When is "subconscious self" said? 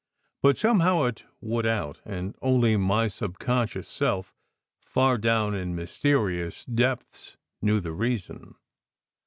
3.07-4.35